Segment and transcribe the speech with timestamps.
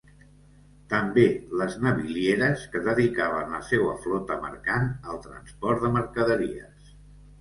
[0.93, 1.25] També
[1.59, 6.95] les navilieres que dedicaven la seua flota mercant al transport de mercaderies.